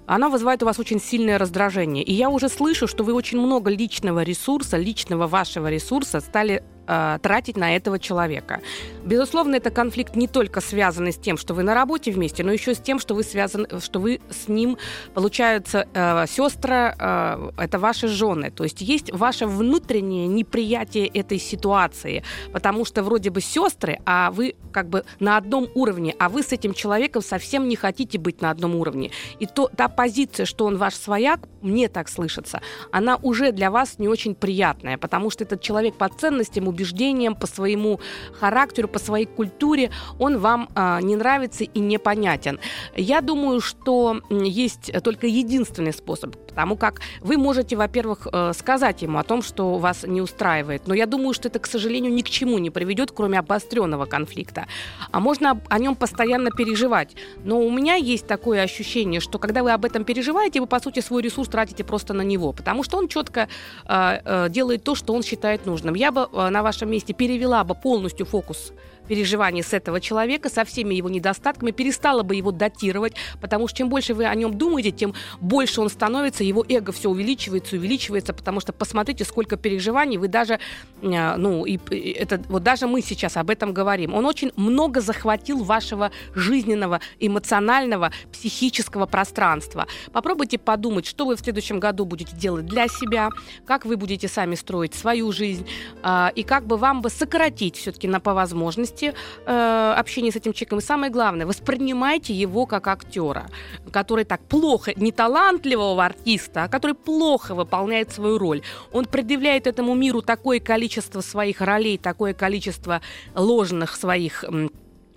[0.07, 2.05] она вызывает у вас очень сильное раздражение.
[2.05, 7.19] И я уже слышу, что вы очень много личного ресурса, личного вашего ресурса стали э,
[7.23, 8.61] тратить на этого человека.
[9.05, 12.75] Безусловно, это конфликт не только связанный с тем, что вы на работе вместе, но еще
[12.75, 14.79] с тем, что вы связаны, что вы с ним,
[15.15, 18.51] получается, э, сестры, э, это ваши жены.
[18.51, 24.55] То есть есть ваше внутреннее неприятие этой ситуации, потому что вроде бы сестры, а вы
[24.73, 28.51] как бы на одном уровне, а вы с этим человеком совсем не хотите быть на
[28.51, 29.11] одном уровне.
[29.39, 33.99] И то, та позиция, что он ваш свояк, мне так слышится, она уже для вас
[33.99, 38.01] не очень приятная, потому что этот человек по ценностям, убеждениям, по своему
[38.33, 42.59] характеру, по своей культуре он вам а, не нравится и непонятен.
[42.97, 49.19] Я думаю, что есть только единственный способ, потому как вы можете, во-первых, э, сказать ему
[49.19, 52.31] о том, что вас не устраивает, но я думаю, что это, к сожалению, ни к
[52.31, 54.67] чему не приведет, кроме обостренного конфликта.
[55.11, 57.17] А можно о нем постоянно переживать.
[57.45, 61.01] Но у меня есть такое ощущение, что когда вы об этом переживаете, вы, по сути,
[61.01, 63.49] свой ресурс тратите просто на него, потому что он четко
[63.87, 65.97] э, э, делает то, что он считает нужным.
[65.97, 68.73] Я бы на вашем месте перевела бы полностью фокус
[69.09, 73.89] переживаний с этого человека, со всеми его недостатками, перестала бы его датировать, потому что чем
[73.89, 78.61] больше вы о нем думаете, тем больше он становится, его эго все увеличивается, увеличивается, потому
[78.61, 80.59] что посмотрите, сколько переживаний вы даже,
[81.03, 81.79] э, ну, и,
[82.13, 84.15] это, вот даже мы сейчас об этом говорим.
[84.15, 89.87] Он очень много захватил вашего жизненного, эмоционального, психического пространства.
[90.13, 93.29] Попробуйте подумать, что вы в следующем году будете делать для себя,
[93.67, 95.67] как вы будете сами строить свою жизнь,
[96.03, 99.15] э, и как бы вам бы сократить все-таки на по возможности возможности
[99.47, 100.79] э, общения с этим человеком.
[100.79, 103.47] И самое главное, воспринимайте его как актера,
[103.93, 108.63] который так плохо, не талантливого артиста, а который плохо выполняет свою роль.
[108.93, 113.01] Он предъявляет этому миру такое количество своих ролей, такое количество
[113.35, 114.45] ложных своих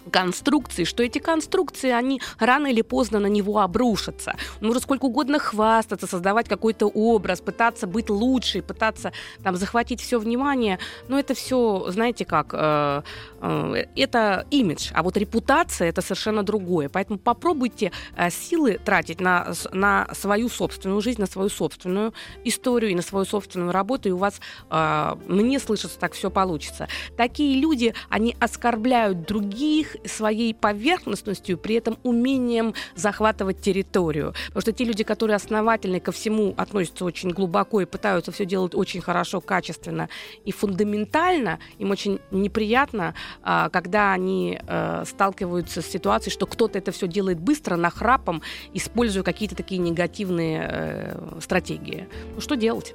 [0.07, 4.35] конструкции, что эти конструкции, они рано или поздно на него обрушатся.
[4.61, 9.11] Он может сколько угодно хвастаться, создавать какой-то образ, пытаться быть лучше, пытаться
[9.43, 13.01] там захватить все внимание, но это все, знаете как, э,
[13.41, 16.89] э, это имидж, а вот репутация это совершенно другое.
[16.89, 22.95] Поэтому попробуйте э, силы тратить на, на свою собственную жизнь, на свою собственную историю и
[22.95, 24.39] на свою собственную работу, и у вас,
[24.69, 26.87] э, мне слышится, так все получится.
[27.17, 34.33] Такие люди, они оскорбляют других, своей поверхностностью, при этом умением захватывать территорию.
[34.47, 38.75] Потому что те люди, которые основательно ко всему относятся очень глубоко и пытаются все делать
[38.75, 40.09] очень хорошо, качественно
[40.45, 46.91] и фундаментально, им очень неприятно, а, когда они э, сталкиваются с ситуацией, что кто-то это
[46.91, 48.41] все делает быстро, нахрапом,
[48.73, 52.07] используя какие-то такие негативные э, стратегии.
[52.35, 52.93] Ну что делать?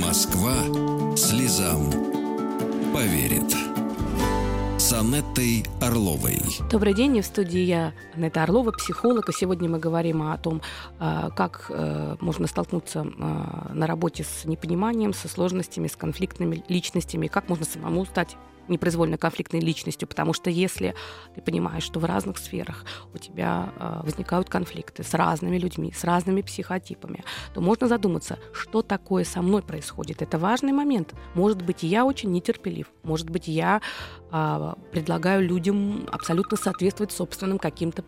[0.00, 0.54] Москва
[1.16, 1.90] слезам
[2.92, 3.73] поверит
[4.84, 6.38] с Анеттой Орловой.
[6.70, 10.60] Добрый день, в студии я, Анетта Орлова, психолог, и сегодня мы говорим о том,
[10.98, 17.28] а, как э, можно столкнуться а, на работе с непониманием, со сложностями, с конфликтными личностями,
[17.28, 18.36] как можно самому стать
[18.68, 20.94] непроизвольно конфликтной личностью, потому что если
[21.34, 26.04] ты понимаешь, что в разных сферах у тебя э, возникают конфликты с разными людьми, с
[26.04, 27.24] разными психотипами,
[27.54, 30.22] то можно задуматься, что такое со мной происходит.
[30.22, 31.14] Это важный момент.
[31.34, 33.80] Может быть, я очень нетерпелив, может быть, я
[34.30, 38.04] э, предлагаю людям абсолютно соответствовать собственным каким-то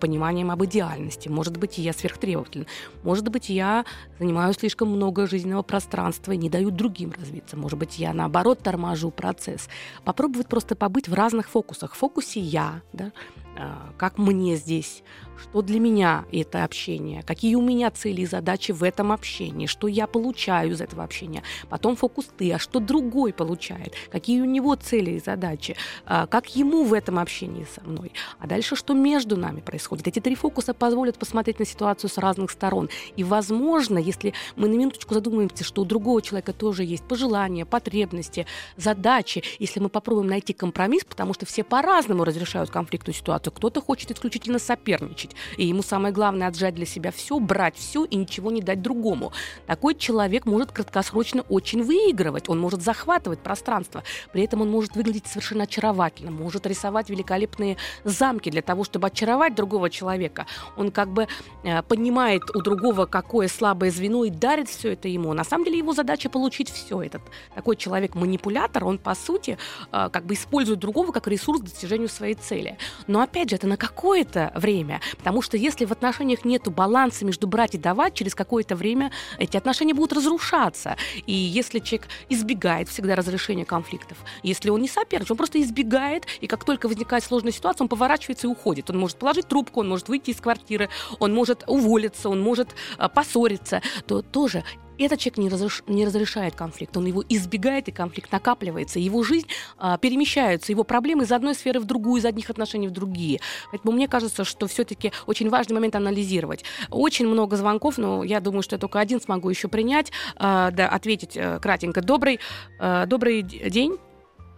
[0.00, 1.28] пониманием об идеальности.
[1.28, 2.66] Может быть, я сверхтребователен.
[3.02, 3.84] Может быть, я
[4.18, 7.56] занимаю слишком много жизненного пространства и не даю другим развиться.
[7.56, 9.68] Может быть, я, наоборот, торможу процесс.
[10.04, 11.94] Попробовать просто побыть в разных фокусах.
[11.94, 13.12] В фокусе «я», да,
[13.56, 15.04] а, как мне здесь,
[15.40, 19.86] что для меня это общение, какие у меня цели и задачи в этом общении, что
[19.86, 21.42] я получаю из этого общения.
[21.68, 26.56] Потом фокус ты, а что другой получает, какие у него цели и задачи, а, как
[26.56, 28.12] ему в этом общении со мной.
[28.38, 30.06] А дальше что между нами происходит.
[30.08, 32.88] Эти три фокуса позволят посмотреть на ситуацию с разных сторон.
[33.16, 38.46] И, возможно, если мы на минуточку задумаемся, что у другого человека тоже есть пожелания, потребности,
[38.76, 43.52] задачи, если мы попробуем найти компромисс, потому что все по-разному разрешают конфликтную ситуацию.
[43.52, 48.16] Кто-то хочет исключительно соперничать, и ему самое главное отжать для себя все, брать все и
[48.16, 49.32] ничего не дать другому.
[49.66, 55.26] Такой человек может краткосрочно очень выигрывать, он может захватывать пространство, при этом он может выглядеть
[55.26, 60.46] совершенно очаровательно, может рисовать великолепные замки для того, чтобы очаровать другого человека.
[60.76, 61.28] Он как бы
[61.62, 65.32] э, понимает у другого, какое слабое звено и дарит все это ему.
[65.34, 67.02] На самом деле его задача получить все.
[67.02, 67.22] Этот
[67.54, 69.58] такой человек-манипулятор, он по сути
[69.92, 72.78] э, как бы использует другого как ресурс к достижению своей цели.
[73.06, 75.00] Но опять же, это на какое-то время.
[75.18, 79.56] Потому что если в отношениях нет баланса между брать и давать, через какое-то время эти
[79.56, 80.96] отношения будут разрушаться.
[81.26, 86.46] И если человек избегает всегда разрешения конфликтов, если он не соперничает, он просто избегает, и
[86.46, 88.90] как только возникает сложная ситуация, он поворачивается и уходит.
[88.90, 93.08] Он может положить трубку, он может выйти из квартиры, он может уволиться, он может а,
[93.08, 94.64] поссориться, то тоже
[94.98, 95.82] этот человек не, разреш...
[95.86, 98.98] не разрешает конфликт, он его избегает, и конфликт накапливается.
[98.98, 102.92] Его жизнь а, перемещается, его проблемы из одной сферы в другую, из одних отношений в
[102.92, 103.40] другие.
[103.70, 106.64] Поэтому мне кажется, что все-таки очень важный момент анализировать.
[106.90, 110.88] Очень много звонков, но я думаю, что я только один смогу еще принять, а, да,
[110.88, 112.00] ответить а, кратенько.
[112.00, 112.40] Добрый,
[112.78, 113.96] а, добрый день.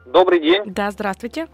[0.06, 0.62] Добрый день.
[0.66, 1.48] Да, здравствуйте.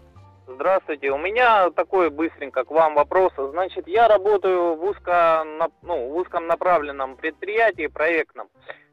[0.45, 1.09] Здравствуйте.
[1.09, 3.31] У меня такой быстренько к вам вопрос.
[3.37, 5.43] Значит, я работаю в, узко,
[5.81, 8.49] ну, в узком направленном предприятии проектном,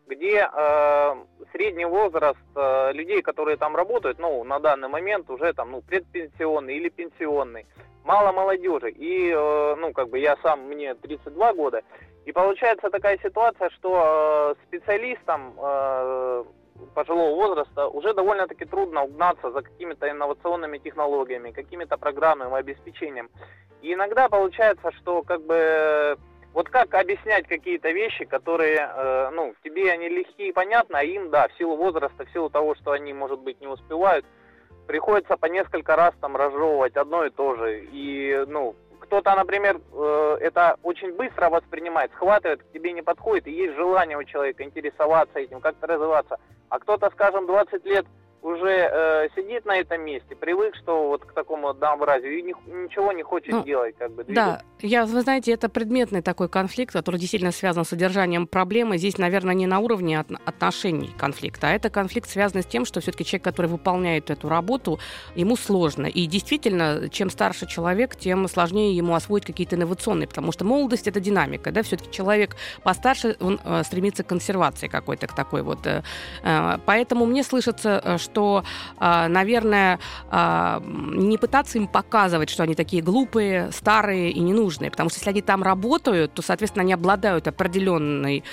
[0.06, 1.14] где э,
[1.52, 6.76] средний возраст э, людей, которые там работают, ну, на данный момент уже там, ну, предпенсионный
[6.76, 7.66] или пенсионный,
[8.04, 8.90] мало молодежи.
[8.90, 11.82] И, э, ну, как бы я сам, мне 32 года,
[12.26, 16.44] и получается такая ситуация, что э, специалистам э,
[16.94, 23.30] пожилого возраста уже довольно-таки трудно угнаться за какими-то инновационными технологиями, какими-то программным обеспечением.
[23.82, 26.18] И иногда получается, что как бы
[26.52, 31.30] вот как объяснять какие-то вещи, которые, э, ну, тебе они легкие и понятны, а им,
[31.30, 34.26] да, в силу возраста, в силу того, что они, может быть, не успевают,
[34.86, 37.84] приходится по несколько раз там разжевывать одно и то же.
[37.92, 38.74] И, ну,
[39.10, 44.16] кто-то, например, э, это очень быстро воспринимает, схватывает, к тебе не подходит, и есть желание
[44.16, 46.38] у человека интересоваться этим, как-то развиваться.
[46.68, 48.06] А кто-то, скажем, 20 лет
[48.42, 53.12] уже э, сидит на этом месте, привык, что вот к такому однообразию, и ни, ничего
[53.12, 54.24] не хочет ну, делать, как бы.
[54.24, 54.64] Двигаться.
[54.80, 58.98] Да, я, вы знаете, это предметный такой конфликт, который действительно связан с содержанием проблемы.
[58.98, 63.00] Здесь, наверное, не на уровне от, отношений конфликта, а это конфликт связан с тем, что
[63.00, 64.98] все-таки человек, который выполняет эту работу,
[65.34, 66.06] ему сложно.
[66.06, 71.20] И действительно, чем старше человек, тем сложнее ему освоить какие-то инновационные, потому что молодость это
[71.20, 75.86] динамика, да, все-таки человек постарше, он э, стремится к консервации какой-то, к такой вот.
[75.86, 76.02] Э,
[76.42, 78.64] э, поэтому мне слышится, что что,
[78.98, 79.98] а, наверное,
[80.30, 85.30] а, не пытаться им показывать, что они такие глупые, старые и ненужные, потому что если
[85.30, 88.44] они там работают, то, соответственно, они обладают определенной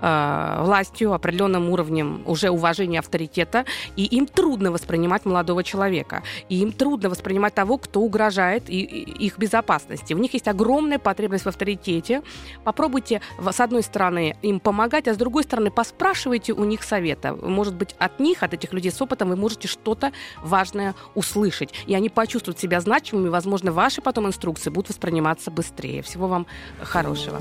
[0.00, 3.64] э, властью, определенным уровнем уже уважения авторитета,
[3.96, 10.14] и им трудно воспринимать молодого человека, и им трудно воспринимать того, кто угрожает их безопасности.
[10.14, 12.22] У них есть огромная потребность в авторитете.
[12.64, 17.34] Попробуйте, с одной стороны, им помогать, а с другой стороны, поспрашивайте у них совета.
[17.34, 21.94] Может быть, от них, от этих людей с опытом, вы можете что-то важное услышать, и
[21.94, 26.02] они почувствуют себя значимыми, возможно, ваши потом инструкции будут восприниматься быстрее.
[26.02, 26.46] Всего вам
[26.82, 27.40] хорошего.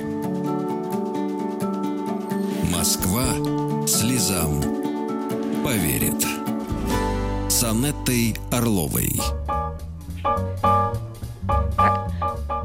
[2.86, 3.26] Москва
[3.88, 4.62] слезам
[5.64, 6.24] поверит.
[7.50, 9.20] С Анеттой Орловой.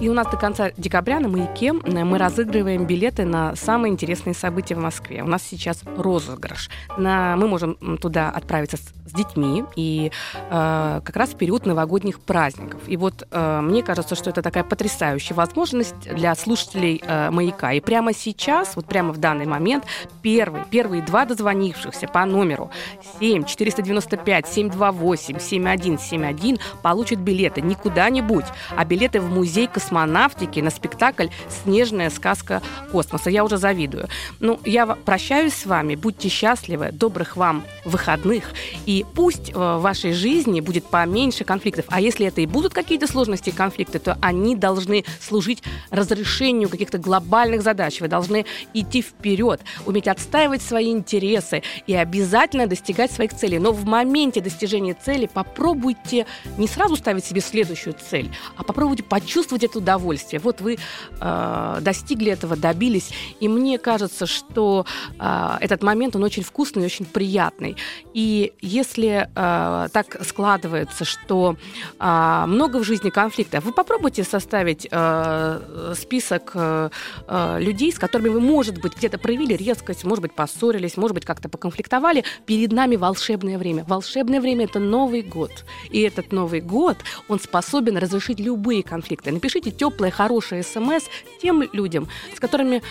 [0.00, 4.74] И у нас до конца декабря на «Маяке» мы разыгрываем билеты на самые интересные события
[4.74, 5.22] в Москве.
[5.22, 6.70] У нас сейчас розыгрыш.
[6.96, 7.36] На...
[7.36, 12.80] Мы можем туда отправиться с, с детьми и э, как раз в период новогодних праздников.
[12.86, 17.74] И вот э, мне кажется, что это такая потрясающая возможность для слушателей э, «Маяка».
[17.74, 19.84] И прямо сейчас, вот прямо в данный момент,
[20.22, 22.70] первые, первые два дозвонившихся по номеру
[23.18, 31.28] 7 495 728 7171 получат билеты не куда-нибудь, а билеты в музей космонавтики на спектакль
[31.48, 32.62] «Снежная сказка
[32.92, 33.30] космоса».
[33.30, 34.08] Я уже завидую.
[34.40, 35.94] Ну, я прощаюсь с вами.
[35.94, 36.90] Будьте счастливы.
[36.92, 38.44] Добрых вам выходных.
[38.86, 41.86] И пусть э, в вашей жизни будет поменьше конфликтов.
[41.88, 46.98] А если это и будут какие-то сложности и конфликты, то они должны служить разрешению каких-то
[46.98, 48.00] глобальных задач.
[48.00, 53.58] Вы должны идти вперед, уметь отстаивать свои интересы и обязательно достигать своих целей.
[53.58, 56.26] Но в моменте достижения цели попробуйте
[56.58, 58.30] не сразу ставить себе следующую цель,
[58.60, 60.38] а попробуйте почувствовать эту удовольствие.
[60.38, 60.76] Вот вы
[61.20, 63.10] э, достигли этого, добились.
[63.40, 64.84] И мне кажется, что
[65.18, 67.76] э, этот момент, он очень вкусный очень приятный.
[68.12, 71.56] И если э, так складывается, что
[71.98, 76.90] э, много в жизни конфликтов, вы попробуйте составить э, список э,
[77.28, 81.24] э, людей, с которыми вы, может быть, где-то проявили резкость, может быть, поссорились, может быть,
[81.24, 82.24] как-то поконфликтовали.
[82.44, 83.84] Перед нами волшебное время.
[83.88, 85.64] Волшебное время– это Новый год.
[85.90, 86.98] И этот Новый год,
[87.28, 89.30] он способен разрешить любые конфликты.
[89.30, 91.04] Напишите теплое, хорошее смс
[91.40, 92.82] тем людям, с которыми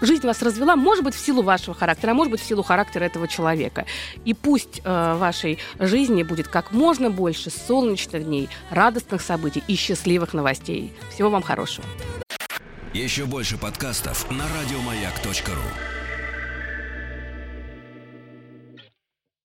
[0.00, 3.04] жизнь вас развела, может быть, в силу вашего характера, а может быть, в силу характера
[3.04, 3.84] этого человека.
[4.24, 10.34] И пусть э, вашей жизни будет как можно больше солнечных дней, радостных событий и счастливых
[10.34, 10.92] новостей.
[11.12, 11.86] Всего вам хорошего.
[12.94, 15.97] Еще больше подкастов на радиомаяк.ру